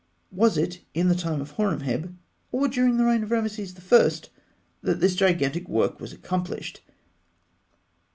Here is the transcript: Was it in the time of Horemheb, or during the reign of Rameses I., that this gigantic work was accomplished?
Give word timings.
Was 0.31 0.57
it 0.57 0.79
in 0.95 1.09
the 1.09 1.13
time 1.15 1.41
of 1.41 1.51
Horemheb, 1.51 2.17
or 2.51 2.67
during 2.67 2.97
the 2.97 3.05
reign 3.05 3.21
of 3.21 3.29
Rameses 3.29 3.75
I., 3.77 4.11
that 4.81 4.99
this 4.99 5.13
gigantic 5.13 5.69
work 5.69 5.99
was 5.99 6.11
accomplished? 6.11 6.81